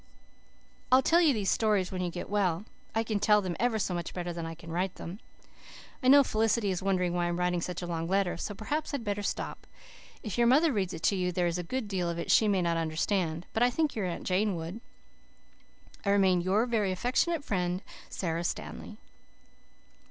"I'll 0.91 1.03
tell 1.03 1.21
you 1.21 1.31
these 1.31 1.51
stories 1.51 1.91
when 1.91 2.01
you 2.01 2.09
get 2.09 2.27
well. 2.27 2.65
I 2.95 3.03
can 3.03 3.19
tell 3.19 3.39
them 3.39 3.55
ever 3.59 3.77
so 3.77 3.93
much 3.93 4.15
better 4.15 4.33
than 4.33 4.47
I 4.47 4.55
can 4.55 4.71
write 4.71 4.95
them. 4.95 5.19
"I 6.01 6.07
know 6.07 6.23
Felicity 6.23 6.71
is 6.71 6.81
wondering 6.81 7.13
why 7.13 7.27
I'm 7.27 7.37
writing 7.37 7.61
such 7.61 7.83
a 7.83 7.85
long 7.85 8.07
letter, 8.07 8.35
so 8.35 8.55
perhaps 8.55 8.95
I'd 8.95 9.03
better 9.03 9.21
stop. 9.21 9.67
If 10.23 10.39
your 10.39 10.47
mother 10.47 10.73
reads 10.73 10.95
it 10.95 11.03
to 11.03 11.15
you 11.15 11.31
there 11.31 11.45
is 11.45 11.59
a 11.59 11.63
good 11.63 11.87
deal 11.87 12.09
of 12.09 12.17
it 12.17 12.31
she 12.31 12.47
may 12.47 12.63
not 12.63 12.77
understand, 12.77 13.45
but 13.53 13.61
I 13.61 13.69
think 13.69 13.93
your 13.95 14.07
Aunt 14.07 14.23
Jane 14.23 14.55
would. 14.55 14.81
"I 16.03 16.09
remain 16.09 16.41
"your 16.41 16.65
very 16.65 16.91
affectionate 16.91 17.43
friend, 17.43 17.83
"SARA 18.09 18.43
STANLEY." 18.43 18.97